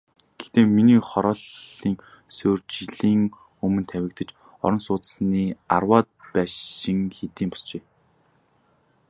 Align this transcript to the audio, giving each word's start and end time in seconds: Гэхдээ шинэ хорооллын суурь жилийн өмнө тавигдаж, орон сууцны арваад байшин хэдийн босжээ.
Гэхдээ 0.37 0.65
шинэ 0.73 0.95
хорооллын 1.09 1.95
суурь 2.35 2.63
жилийн 2.73 3.21
өмнө 3.65 3.83
тавигдаж, 3.91 4.29
орон 4.65 4.81
сууцны 4.87 5.43
арваад 5.75 6.07
байшин 6.33 6.99
хэдийн 7.17 7.49
босжээ. 7.51 7.83